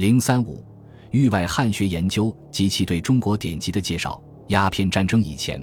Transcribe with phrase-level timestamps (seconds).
[0.00, 0.64] 零三五，
[1.10, 4.18] 域外汉学研究及其对中国典籍的介绍。
[4.46, 5.62] 鸦片战争以前，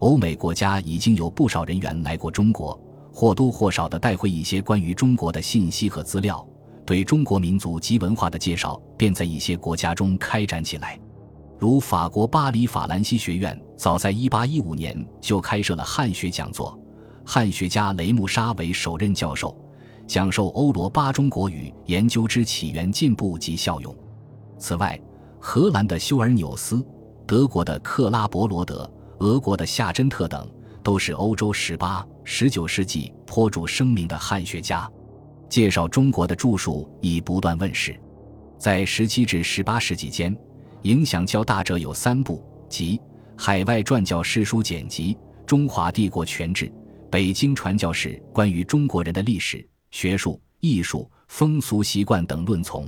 [0.00, 2.78] 欧美国家已经有不少人员来过中国，
[3.10, 6.46] 或多或少地带回一些关于中国的信息和资料。
[6.84, 11.00] 对中国民族及文化的介绍便在一些国家中开展起来，
[11.58, 16.78] 如法国巴黎法兰西学院，早在1815年就开设了汉学讲座，
[17.24, 19.56] 汉学家雷穆沙为首任教授，
[20.10, 23.96] 讲授欧罗巴中国语研究之起源、进步及效用。
[24.58, 25.00] 此外，
[25.38, 26.84] 荷兰的休尔纽斯、
[27.28, 30.50] 德国的克拉伯罗德、俄国的夏珍特等，
[30.82, 34.90] 都是欧洲18、19世纪颇著声名的汉学家。
[35.48, 37.96] 介绍中国的著述已不断问世，
[38.58, 40.36] 在十七至十八世纪间，
[40.82, 42.98] 影响较大者有三部，即
[43.36, 45.14] 《海外传教士书简集》
[45.46, 46.66] 《中华帝国全志》
[47.08, 52.86] 《北京传教士关于中国人的历史、学术、艺术、风俗习惯等论丛》。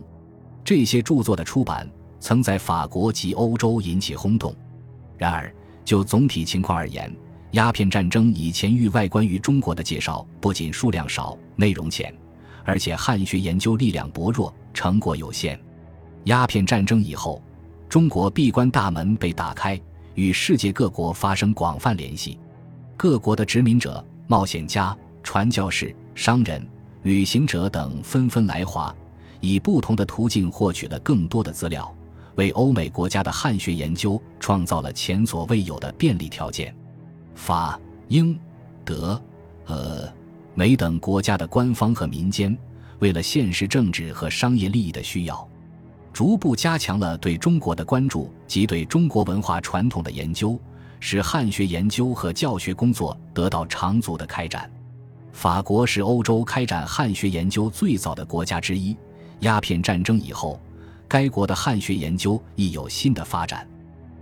[0.64, 1.88] 这些著作的出版，
[2.20, 4.54] 曾在法国及欧洲引起轰动。
[5.18, 5.52] 然而，
[5.84, 7.14] 就总体情况而言，
[7.52, 12.14] 鸦片战争以前域外关于中国的介绍，不仅数量少，内容浅。
[12.64, 15.60] 而且汉学研究力量薄弱，成果有限。
[16.24, 17.42] 鸦片战争以后，
[17.88, 19.80] 中国闭关大门被打开，
[20.14, 22.38] 与世界各国发生广泛联系。
[22.96, 26.64] 各国的殖民者、冒险家、传教士、商人、
[27.02, 28.94] 旅行者等纷纷来华，
[29.40, 31.92] 以不同的途径获取了更多的资料，
[32.36, 36.74] 为欧美国家的汉学研究创造了前所未有的便利条件。
[37.34, 38.38] 法、英、
[38.84, 39.20] 德、
[39.66, 40.12] 俄。
[40.54, 42.56] 美等国家的官方和民间，
[42.98, 45.48] 为了现实政治和商业利益的需要，
[46.12, 50.60] 逐步加强了对中国的关注及对中国文化传统的研究，
[51.00, 54.70] 使汉学研究和教学工作得到长足的开展。
[55.32, 58.96] 法国是欧洲开展汉学研究最早的国家之一。
[59.40, 60.60] 鸦片战争以后，
[61.08, 63.68] 该国的汉学研究亦有新的发展。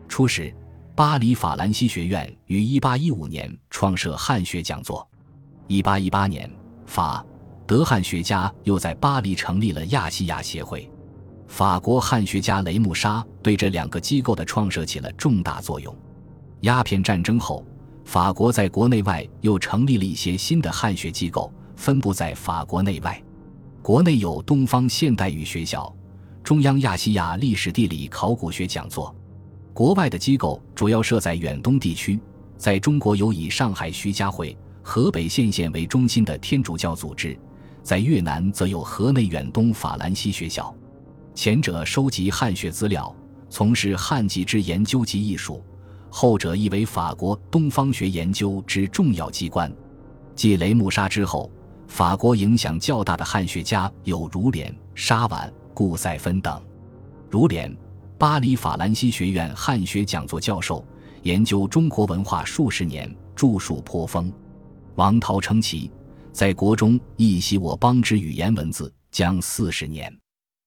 [0.09, 0.55] 初时，
[0.95, 5.07] 巴黎法兰西学院于1815年创设汉学讲座。
[5.67, 6.51] 一八一八年，
[6.87, 7.25] 法、
[7.67, 10.91] 德汉学家又在巴黎成立了亚细亚协会。
[11.47, 15.95] 法国汉学家雷穆沙对这两个机构的创设起了重大作用。
[16.61, 17.65] 鸦片战争后，
[18.11, 23.23] 法国在国内外又成立了一些新的汉学机构，分布在法国内外。
[23.83, 25.95] 国内有东方现代语学校、
[26.43, 29.15] 中央亚细亚历史地理考古学讲座；
[29.73, 32.19] 国外的机构主要设在远东地区，
[32.57, 34.59] 在中国有以上海徐家汇。
[34.83, 37.39] 河北献县为中心的天主教组织，
[37.81, 40.75] 在越南则有河内远东法兰西学校。
[41.33, 43.15] 前者收集汉学资料，
[43.49, 45.63] 从事汉籍之研究及艺术；
[46.11, 49.73] 后者亦为法国东方学研究之重要机关。
[50.35, 51.51] 继雷穆沙之后，
[51.87, 56.61] 法国影响较大的汉学家有如莲、沙婉、顾赛芬等。
[57.31, 57.75] 如莲，
[58.19, 60.85] 巴黎法兰西学院汉学讲座教授，
[61.23, 64.33] 研究中国文化数十年，著述颇丰。
[64.97, 65.91] 王涛称其
[66.33, 70.15] 在国中译习我邦之语言文字将四十年，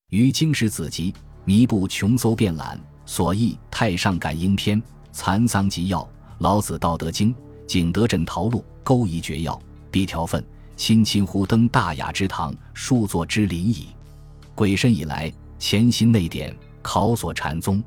[0.10, 1.14] 于经史子集
[1.46, 4.82] 弥补穷搜遍览，所译《太上感应篇》
[5.14, 6.00] 《残桑集要》
[6.40, 7.32] 《老子道德经》
[7.68, 9.54] 《景德镇陶录》《勾夷诀要》
[9.92, 10.42] 《笔条分》，
[10.76, 13.90] 亲亲乎登大雅之堂，数作之林矣。
[14.56, 17.82] 鬼神以来，潜心内典，考索禅宗，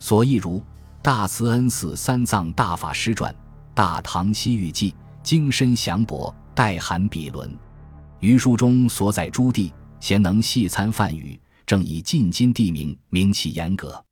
[0.00, 0.58] 所译如
[1.00, 3.32] 《大慈恩寺三藏大法师传》
[3.72, 4.90] 《大唐西域记》。
[5.22, 7.48] 精深详博，代含笔论。
[8.20, 14.04] 余书中所载诸地，贤能细参梵语，正以近今地名，名气严格。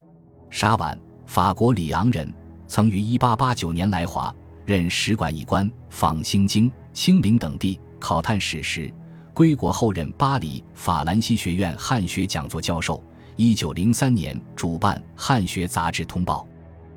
[0.50, 2.34] 沙婉，法国里昂人，
[2.66, 8.92] 曾于1889年来华，任使馆一官，访兴京、清陵等地，考探史实。
[9.32, 13.02] 归国后任巴黎法兰西学院汉学讲座教授。
[13.36, 16.46] 1903年主办《汉学杂志通报》，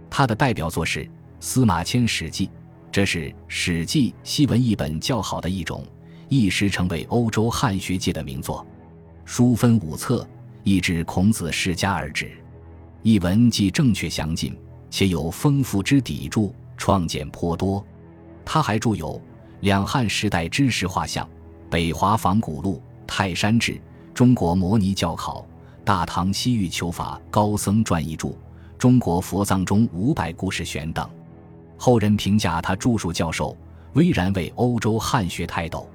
[0.08, 1.04] 他的代表作是
[1.40, 2.46] 《司马迁史记》。
[2.92, 5.84] 这是《史记》西文译本较好的一种，
[6.30, 8.64] 一时成为欧洲汉学界的名作。
[9.26, 10.28] 书分五册，
[10.64, 12.32] 译至孔子世家而止。
[13.02, 14.56] 译文既正确详尽，
[14.90, 17.84] 且有丰富之底注，创建颇多。
[18.46, 19.16] 他还著有
[19.62, 21.26] 《两汉时代知识画像》
[21.70, 22.76] 《北华仿古录》
[23.06, 23.74] 《泰山志》
[24.14, 25.42] 《中国摩尼教考》
[25.84, 28.30] 《大唐西域求法高僧传译注》
[28.78, 31.08] 《中国佛藏中五百故事选》等。
[31.78, 33.56] 后人评价他著述教授，
[33.94, 35.88] 巍然为欧洲汉学泰斗。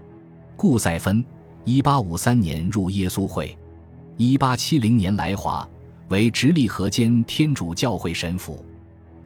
[0.55, 1.25] 顾赛芬，
[1.65, 3.57] 一八五三年入耶稣会，
[4.17, 5.69] 一八七零年来华，
[6.09, 8.65] 为直隶河间天主教会神父。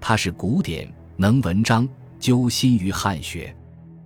[0.01, 1.89] 他是古典，能文章，
[2.19, 3.55] 究心于汉学，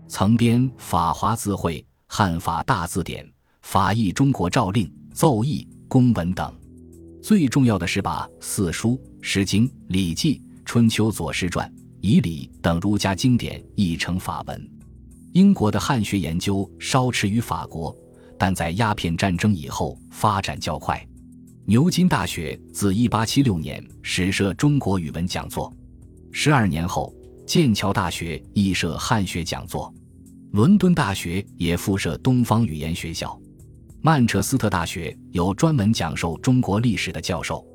[0.08, 3.24] 曾编《法华字汇》《汉法大字典》
[3.62, 6.54] 《法译中国诏令》《奏议》《公文》等。
[7.22, 11.70] 最重要的是把四书、诗经、礼记、春秋左氏传、
[12.00, 14.70] 仪礼等儒家经典译成法文。
[15.32, 17.94] 英国的汉学研究稍迟于法国，
[18.38, 21.06] 但在鸦片战争以后发展较快。
[21.66, 25.72] 牛津大学自1876年始设中国语文讲座，
[26.32, 27.12] 十二年后，
[27.46, 29.92] 剑桥大学亦设汉学讲座，
[30.52, 33.38] 伦敦大学也附设东方语言学校。
[34.00, 37.66] 曼彻斯特大学有专门讲授中国历史的教授，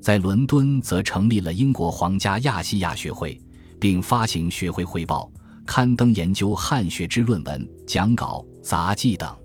[0.00, 3.38] 在伦敦则成立了英国皇家亚细亚学会，
[3.78, 5.30] 并发行学会汇报，
[5.66, 9.36] 刊登研究汉学之论文、讲稿、杂记等。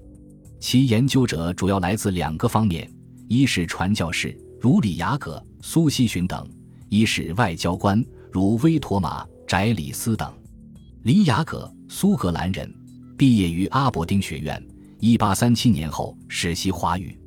[0.60, 2.90] 其研究者主要来自两个方面：
[3.28, 6.46] 一是传教士，如李雅各、苏西洵等；
[6.88, 10.34] 一是外交官，如威妥玛、翟里斯等。
[11.04, 12.74] 李雅葛，苏格兰人，
[13.18, 14.66] 毕业于阿伯丁学院。
[15.00, 17.20] 一八三七年后实习华语，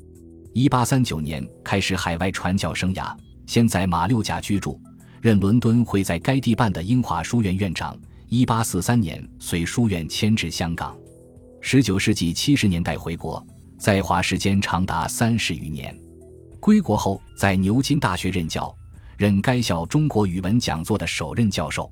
[0.53, 3.15] 一八三九年开始海外传教生涯，
[3.47, 4.81] 先在马六甲居住，
[5.21, 7.99] 任伦敦会在该地办的英华书院院长。
[8.29, 10.97] 一八四三年随书院迁至香港，
[11.61, 13.45] 十九世纪七十年代回国，
[13.77, 15.95] 在华时间长达三十余年。
[16.61, 18.75] 归国后在牛津大学任教，
[19.17, 21.91] 任该校中国语文讲座的首任教授。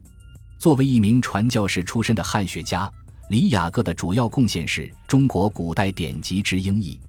[0.58, 2.90] 作为一名传教士出身的汉学家。
[3.28, 7.00] 李雅各的主要贡献是中国古代典籍之英译。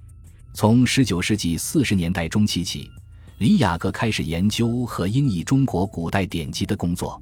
[0.54, 2.90] 从十九世纪四十年代中期起，
[3.38, 7.20] 李雅各开始研究和英译中国古代典籍的工作。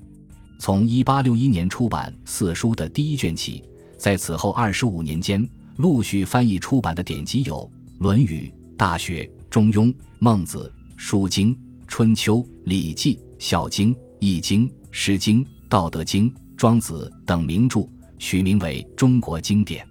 [0.60, 3.64] 从一八六一年出版四书的第一卷起，
[3.98, 5.44] 在此后二十五年间，
[5.78, 7.56] 陆续翻译出版的典籍有
[7.98, 9.86] 《论语》《大学》《中庸》
[10.20, 11.52] 《孟子》《书经》
[11.92, 17.86] 《春秋》《礼记》《孝经》《易经》《诗经》《道德经》《庄子》等名著。
[18.18, 19.84] 取名为《中国经典》，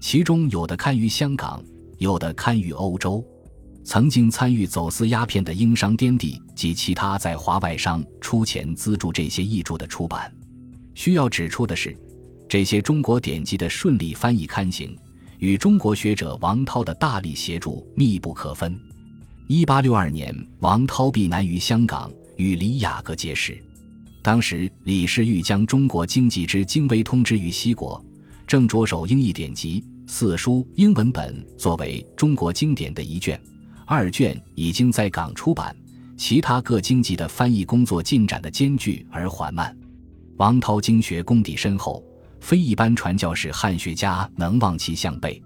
[0.00, 1.62] 其中有的刊于香港，
[1.98, 3.22] 有的刊于欧洲。
[3.84, 10.34] 曾经参与走私鸦片的英商颠地及其他在华外商出钱资助这些译著的出版。
[10.94, 11.94] 需要指出的是，
[12.48, 14.96] 这些中国典籍的顺利翻译刊行，
[15.40, 18.80] 与中国学者王涛的大力协助密不可分。
[19.46, 23.62] 一八六二年，王涛避难于香港，与李雅各结识。
[24.22, 28.02] 当时，李世玉将中国经济之精微通知于西国，
[28.46, 33.38] 正着手英译典籍四书英文本作为中国经典的一卷，
[33.84, 35.76] 二卷已经在港出版。
[36.16, 39.76] 其他各经济的翻译工作进展的艰巨而缓慢。
[40.38, 42.02] 王涛经学功底深厚，
[42.40, 45.42] 非一般传教士汉学家能望其项背。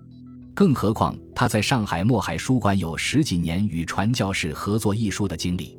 [0.59, 5.79] 更何况他在上海墨海书馆有十几年与传教士合作译书的经历，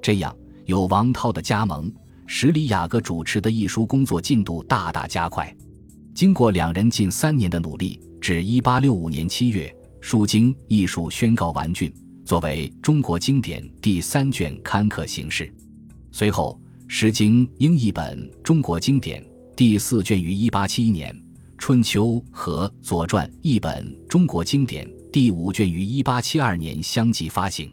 [0.00, 0.34] 这样
[0.64, 1.92] 有王涛的加盟。
[2.26, 5.54] 使李雅各主持的译书工作进度大大加快。
[6.14, 11.92] 经过两人近三年的努力，至1865年7月，《书经》译书宣告完竣，
[12.24, 15.54] 作为中国经典第三卷刊刻形式。
[16.12, 19.22] 随后，《诗经》英译本《中国经典》
[19.54, 21.14] 第四卷于1871年，
[21.56, 27.72] 《春秋》和《左传》译本《中国经典》第五卷于1872年相继发行。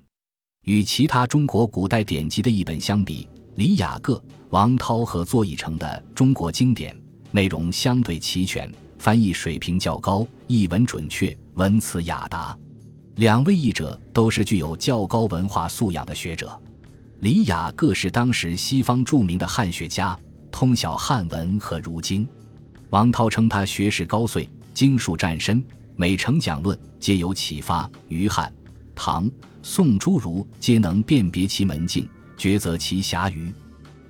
[0.63, 6.95] 与其他中国古代典籍的译本相比，李雅各、王涛合作译成的中国经典
[7.31, 12.57] 内容相对齐全，翻译水平较高，译文准确，文辞雅达。
[13.15, 16.57] 两位译者都是具有较高文化素养的学者。
[17.19, 20.17] 李雅各是当时西方著名的汉学家，
[20.51, 22.27] 通晓汉文和儒经。
[22.91, 25.63] 王涛称他学识高邃，经术湛深，
[25.95, 27.89] 每成讲论皆有启发。
[28.09, 28.53] 于汉、
[28.93, 29.31] 唐、
[29.63, 32.07] 宋诸儒皆能辨别其门径。
[32.37, 33.53] 抉择其侠余，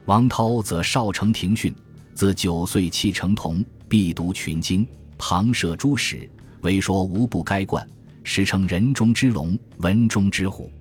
[0.05, 1.75] 王涛则少承庭训，
[2.15, 6.27] 自九岁弃成童，必读群经，旁涉诸史，
[6.61, 7.87] 为说无不该贯，
[8.23, 10.71] 实称人中之龙，文中之虎。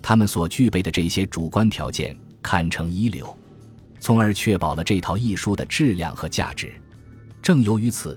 [0.00, 3.36] 他们所具备的这些主观条件，堪称一流，
[4.00, 6.72] 从而确保了这套译书的质量和价值。
[7.42, 8.16] 正由于此，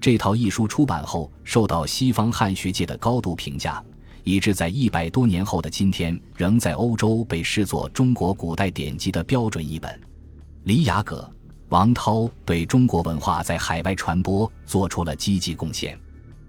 [0.00, 3.82] 这套译书出版后，受到西方汉学界的高度评价。
[4.22, 9.98] 以致在一百多年后的今天，仍在欧洲被视作中国古代典籍的标准译本。
[10.64, 11.28] 李雅阁、
[11.70, 15.98] 王涛对中国文化在海外传播做出了积极贡献。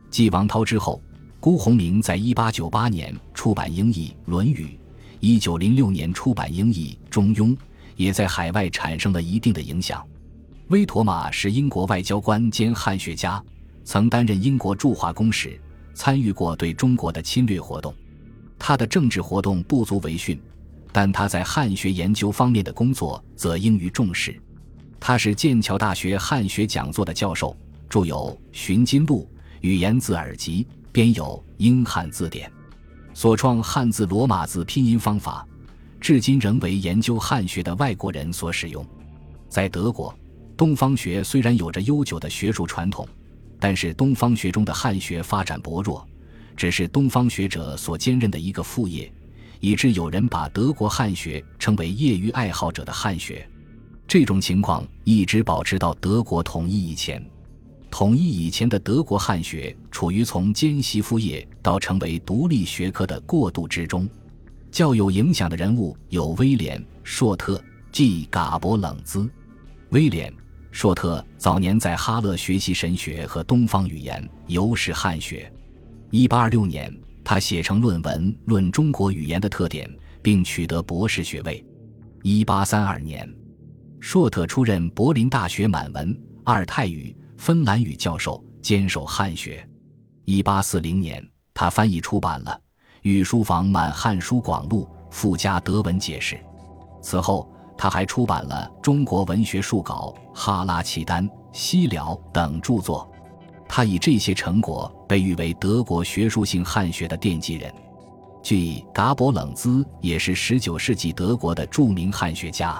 [0.10, 1.02] 继王涛之后，
[1.40, 4.66] 辜鸿铭在一八九八年出版英译《论语》，
[5.22, 7.48] 一九零六年出版英译《中庸》，
[7.96, 10.06] 也在海外产生了一定的影响。
[10.72, 13.44] 威妥玛是英国外交官兼汉学家，
[13.84, 15.60] 曾担任英国驻华公使。
[15.94, 17.94] 参与过对中国的侵略活动，
[18.58, 20.42] 他的政治活动不足为训，
[20.94, 24.42] 但他在汉学研究方面的工作则应予重视。
[24.98, 27.54] 他是剑桥大学汉学讲座的教授，
[27.90, 31.26] 著有《寻金录》《语言字耳集》，编有
[31.58, 32.50] 《英汉字典》。
[33.14, 35.46] 所创汉字罗马字拼音方法，
[36.00, 38.86] 至今仍为研究汉学的外国人所使用。
[39.50, 40.18] 在德国，
[40.62, 43.04] 东方学虽然有着悠久的学术传统，
[43.60, 46.08] 但是东方学中的汉学发展薄弱，
[46.56, 49.12] 只是东方学者所兼任的一个副业，
[49.60, 53.44] 以致有人把德国汉学称为业余爱好者的汉学。
[54.08, 57.26] 这种情况一直保持到德国统一以前。
[57.90, 64.08] 统一以前的德国汉学处于从兼习副业到成为独立学科的过渡之中。
[64.70, 67.60] 较有影响的人物有威廉·硕特、
[67.92, 69.28] 即嘎伯冷兹。
[69.90, 70.32] 威廉·
[70.72, 75.52] 硕特早年在哈勒学习神学和东方语言，尤是汉学。
[76.12, 79.90] 1826年，他写成论文论中国语言的特点，
[80.22, 81.64] 并取得博士学位。
[82.24, 83.36] 1832年，
[84.00, 87.16] 硕特出任柏林大学满文、阿尔泰语。
[87.38, 89.68] 芬兰语教授，坚守汉学。
[90.26, 92.52] 一八四零年，他翻译出版了
[93.02, 96.40] 《御书房满汉书广录》，附加德文解释。
[97.02, 97.51] 此后，
[97.82, 103.12] 他还出版了《中国文学述稿》《哈拉契丹》《西辽》等著作。
[103.68, 107.74] 他以这些成果被誉为德国学术性汉学的奠基人。
[108.44, 112.80] 据达伯冷兹也是十九世纪德国的著名汉学家。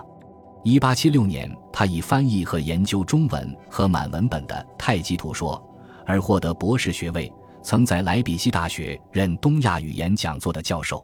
[0.64, 5.58] 一八七六年，他以翻译和研究中文和满文本的《太极图说》
[6.06, 11.00] 而获得博士学位，曾在莱比锡大学任东亚语言讲座的教授。《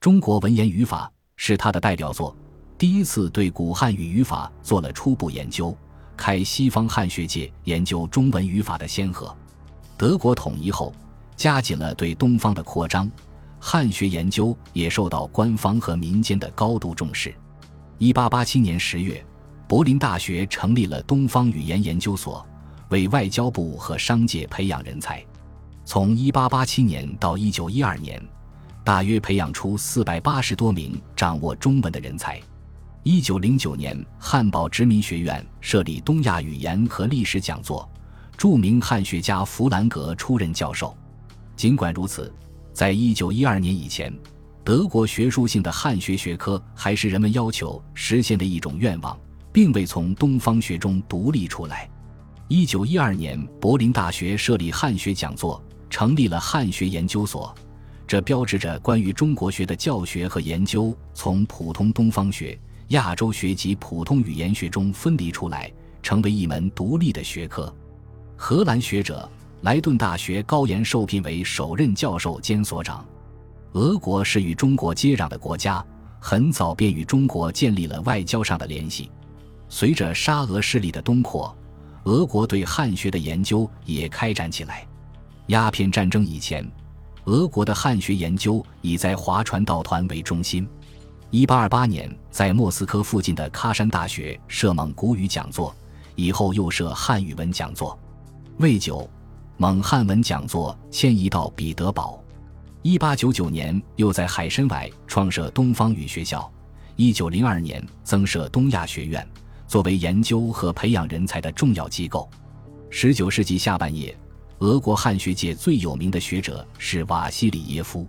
[0.00, 2.34] 中国文言语法》是他的代表作，
[2.78, 5.74] 第一次对古汉语语法做了初步研究，
[6.14, 9.34] 开西方汉学界研究中文语法的先河。
[9.96, 10.92] 德国统一后，
[11.36, 13.10] 加紧了对东方的扩张，
[13.58, 17.34] 汉学研究也受到官方和民间的高度重视。
[17.96, 19.24] 一八八七年十月，
[19.66, 22.46] 柏林大学成立了东方语言研究所，
[22.90, 25.24] 为外交部和商界培养人才。
[25.86, 28.22] 从一八八七年到一九一二年，
[28.84, 32.38] 大约培养出四百八十多名掌握中文的人才。
[33.08, 37.88] 一九零九年，汉堡殖民学院设立东亚语言和历史讲座，
[38.36, 40.92] 著名汉学家弗兰格出任教授。
[41.54, 42.34] 尽管如此，
[42.72, 44.12] 在一九一二年以前。
[44.64, 49.16] 德国学术性的汉学学科还是人们要求实现的一种愿望，
[49.52, 51.88] 并未从东方学中独立出来。
[52.48, 57.54] 一九一二年，柏林大学设立汉学讲座，成立了汉学研究所，
[58.04, 67.74] 这标志着关于中国学的教学和研究从普通东方学、亚洲学及普通语言学中分离出来，成为一门独立的学科。
[68.36, 69.28] 荷兰学者
[69.62, 73.04] 莱顿大学高研受聘为首任教授兼所长。
[73.72, 75.84] 俄国是与中国接壤的国家，
[76.20, 79.10] 很早便与中国建立了外交上的联系。
[79.68, 81.54] 随着沙俄势力的东扩，
[82.04, 84.86] 俄国对汉学的研究也开展起来。
[85.48, 86.64] 鸦片战争以前，
[87.24, 90.68] 俄国的汉学研究以在华传道团为中心。
[91.36, 95.74] 1828年，在莫斯科附近的喀山大学设蒙古语讲座，
[96.14, 97.98] 以后又设汉语文讲座。
[98.56, 99.06] 未久，
[99.58, 102.24] 蒙汉文讲座迁移到彼得堡。
[102.80, 106.50] 一八九九年，又在海参崴创设东方语学校。
[106.94, 109.26] 一九零二年，增设东亚学院，
[109.66, 112.30] 作为研究和培养人才的重要机构。
[112.88, 114.16] 十九世纪下半叶，
[114.60, 118.08] 俄国汉学界最有名的学者是瓦西里耶夫。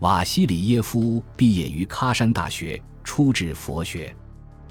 [0.00, 4.14] 瓦西里耶夫毕业于喀山大学，初制佛学。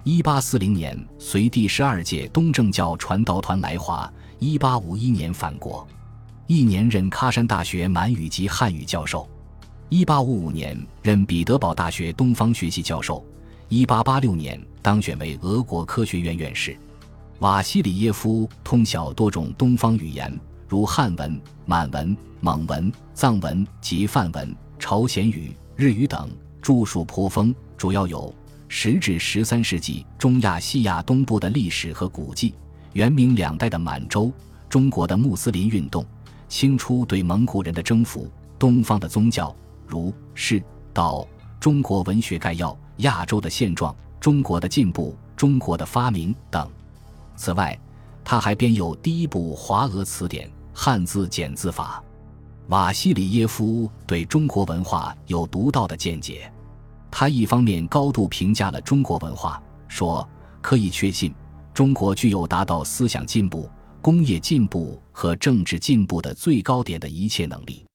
[0.03, 4.11] 一八四零年，随第十二届东正教传道团来华。
[4.37, 5.87] 一八五一年返国，
[6.45, 9.27] 一年任喀山大学满语及汉语教授。
[9.89, 13.25] 一八五五年任彼得堡大学东方学系教授，
[13.67, 16.77] 一八八六年当选为俄国科学院院士。
[17.39, 26.29] 瓦西里耶夫通晓多种东方语言，如汉文、满文、蒙文、藏文及梵文、朝鲜语、日语等，
[26.61, 28.33] 著述颇丰，主要有
[28.67, 32.53] 十至十三世纪中亚西亚东部的历史和古迹，
[32.93, 34.31] 元明两代的满洲、
[34.69, 36.05] 中国的穆斯林运动、
[36.47, 39.55] 清初对蒙古人的征服、东方的宗教。
[39.87, 40.61] 如是
[40.93, 41.27] 道、
[41.59, 46.69] 中国文学概要、亚洲的现状、中国的进步、中国的发明等。
[47.35, 47.77] 此外，
[48.23, 52.03] 他还编有第一部华俄词典《汉字简字法》。
[52.67, 56.51] 瓦西里耶夫对中国文化有独到的见解。
[57.11, 60.27] 他一方面高度评价了中国文化，说
[60.61, 61.33] 可以确信
[61.73, 63.69] 中国具有达到思想进步、
[64.01, 67.85] 工业进步和政治进步的最高点的一切能力。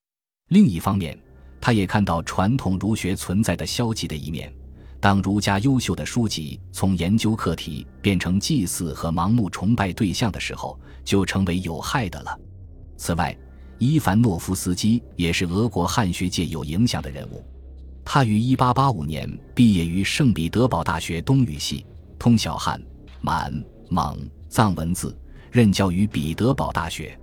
[0.48, 1.18] 另一方面，
[1.60, 4.52] 他也看到传统儒学存在的消极的一面，
[5.00, 12.38] 当儒家优秀的书籍从研究课题变成祭祀和盲目崇拜对象的时候，就成为有害的了。
[12.96, 13.36] 此外，
[13.80, 17.42] 伊凡诺夫斯基也是俄国汉学界有影响的人物。
[18.04, 21.86] 他于1885年毕业于圣彼得堡大学东语系，
[22.18, 22.78] 通晓汉、
[23.22, 23.50] 满、
[23.88, 24.18] 蒙、
[24.50, 25.16] 藏文字，
[25.50, 27.18] 任教于彼得堡大学。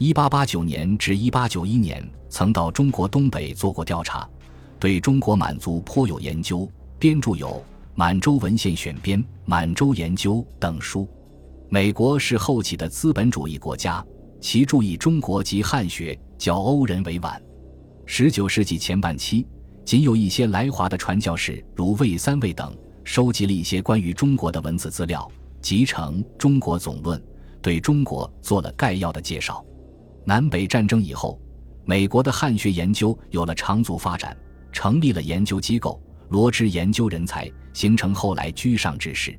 [0.00, 4.28] 1889年至1891年，曾到中国东北做过调查，
[4.80, 6.68] 对中国满族颇有研究，
[6.98, 7.48] 编著有
[7.94, 11.08] 《满洲文献选编》《满洲研究》等书。
[11.68, 14.04] 美国是后起的资本主义国家，
[14.42, 17.40] 其注意中国及汉学较欧人为晚。
[18.08, 19.46] 19世纪前半期，
[19.84, 25.30] 仅有一些来华的传教士，如魏三魏等，收集了一些关于中国的文字资料，
[25.60, 27.16] 集成《中国总论》，
[27.62, 29.64] 对中国做了概要的介绍。
[30.24, 31.40] 南北战争以后，
[31.84, 34.36] 美国的汉学研究有了长足发展，
[34.72, 39.38] 成立了研究机构，罗织研究人才，形成后来居上之势。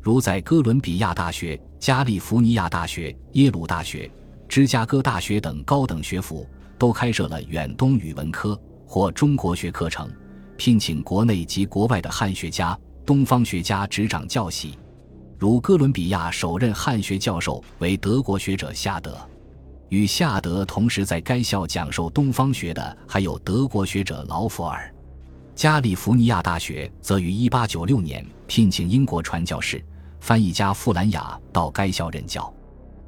[0.00, 4.08] 如在哥伦比亚大学、加利福尼亚大学、耶鲁大学、
[4.48, 6.48] 芝加哥大学等高等学府，
[6.78, 10.10] 都开设了远东语文科或中国学课程，
[10.56, 14.78] 聘请国内及国外的汉学家、东方学家执掌教习。
[15.38, 19.18] 如哥伦比亚首任汉学教授为德国学者夏德。
[19.88, 24.92] 与夏德同时在该校讲授东方学的还有德国学者劳弗尔。
[25.54, 29.84] 加利福尼亚大学则于1896年聘请英国传教士、
[30.20, 32.52] 翻译家富兰雅到该校任教。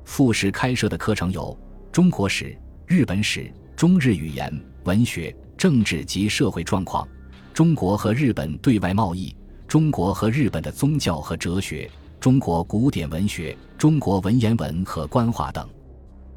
[0.09, 1.57] 复试开设的课程有
[1.93, 4.51] 中国史、日本史、中日语言、
[4.85, 7.07] 文学、政治及社会状况、
[7.53, 9.37] 中国和日本对外贸易、
[9.69, 11.89] 中国和日本的宗教和哲学、
[12.19, 15.69] 中国古典文学、中国文言文和官话等。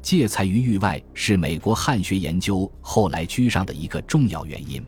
[0.02, 4.84] 借才于域外是美国汉学研究后来居上的一个重要原因。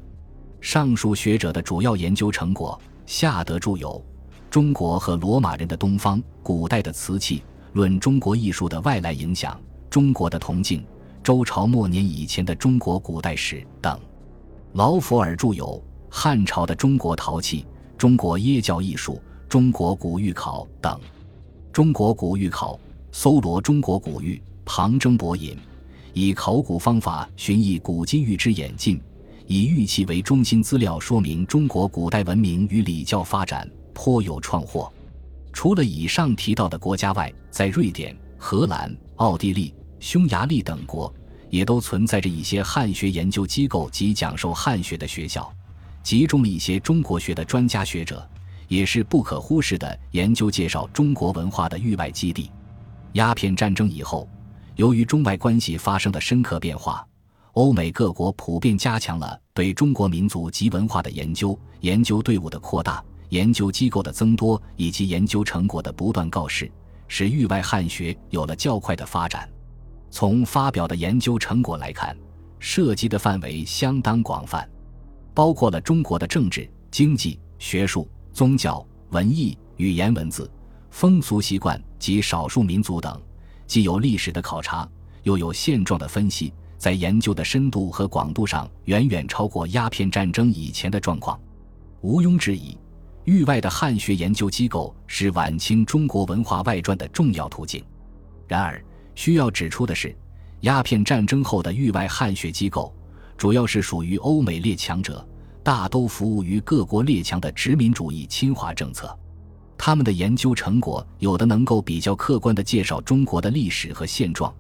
[0.61, 3.91] 上述学者的主要研究成果，夏德著有
[4.51, 7.43] 《中国和罗马人的东方古代的瓷器
[7.75, 9.53] 论中国艺术的外来影响》
[9.91, 10.81] 《中国的铜镜》
[11.23, 14.01] 《周朝末年以前的中国古代史》等。
[14.75, 15.67] 劳佛尔著有
[16.09, 17.63] 《汉朝的中国陶器》
[17.99, 19.15] 《中国耶教艺术》
[19.49, 20.97] 《中国古玉考》等。
[21.73, 22.75] 《中国古玉考》
[23.11, 24.41] 搜罗中国古玉。
[24.67, 25.59] 旁征博引，
[26.15, 28.99] 以考古方法寻绎古今玉之演进，
[29.47, 34.91] 以玉器为中心资料说明中国古代文明与礼教发展，颇有创获。
[35.55, 41.11] 除了以上提到的国家外，在瑞典、荷兰、奥地利、匈牙利等国，
[41.49, 45.51] 也都存在着一些汉学研究机构及讲授汉学的学校，
[46.03, 48.29] 集中了一些中国学的专家学者，
[48.67, 52.51] 也是不可忽视的研究介绍中国文化的域外基地。
[53.13, 54.29] 鸦片战争以后。
[54.77, 57.07] 由于中外关系发生的深刻变化，
[57.53, 63.01] 欧美各国普遍加强了对中国民族及文化的研究，研究队伍的扩大，
[63.35, 66.71] 研究机构的增多，以及研究成果的不断告示，
[67.09, 69.51] 使域外汉学有了较快的发展。
[70.09, 72.17] 从发表的研究成果来看，
[72.61, 74.65] 涉及的范围相当广泛，
[75.35, 80.49] 包括了中国的政治、经济、学术、宗教、文艺、语言文字、
[80.91, 83.21] 风俗习惯及少数民族等。
[83.67, 84.89] 既有历史的考察，
[85.25, 91.37] 又有现状的分析，在研究的深度和广度上，远远超过鸦片战争以前的状况。
[92.03, 92.79] 毋庸置疑，
[93.25, 97.83] 域外的汉学研究机构是晚清中国文化外传的重要途径。
[98.47, 98.83] 然而，
[99.15, 100.15] 需要指出的是，
[100.61, 102.95] 鸦片战争后的域外汉学机构，
[103.39, 105.27] 主要是属于欧美列强者，
[105.63, 109.19] 大都服务于各国列强的殖民主义侵华政策。
[109.79, 114.55] 他们的研究成果，有的能够比较客观地介绍中国的历史和现状，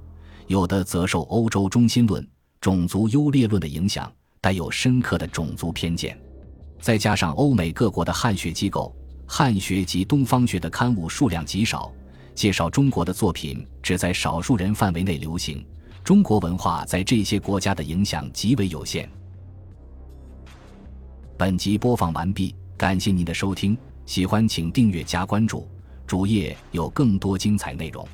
[0.46, 2.26] 有的则受欧洲中心论、
[2.62, 6.18] 种族优劣论的影响，带有深刻的种族偏见。
[6.84, 8.94] 再加上欧美各国的汉学机构、
[9.26, 11.90] 汉学及东方学的刊物数量极少，
[12.34, 15.66] 介绍中国的作品只在少数人范围内流行，
[16.04, 19.10] 中国文化在这些国家的影响极为有限。
[21.38, 23.74] 本集播放完毕，感谢您的收听。
[24.04, 25.66] 喜欢请订阅加关注，
[26.06, 28.06] 主页有更多精彩内容。